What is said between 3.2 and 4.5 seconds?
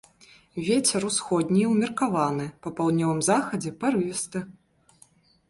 захадзе парывісты.